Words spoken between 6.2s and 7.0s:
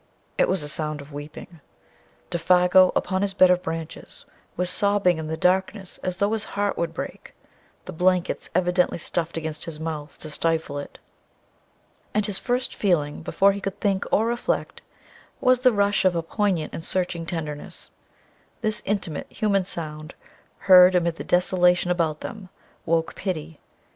his heart would